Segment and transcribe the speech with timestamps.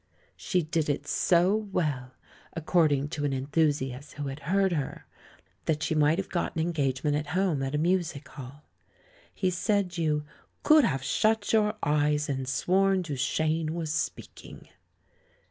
[0.35, 2.15] She did it so well,
[2.53, 3.51] according to an 104.
[3.51, 5.05] THE MAN WHO UNDERSTOOD WOMEN enthusiast who had heard her,
[5.65, 8.63] that she might have got an engagement at Home at a music halL
[9.31, 10.25] He said you
[10.63, 14.69] "could have shut your eyes and sworn Duchene was speaking."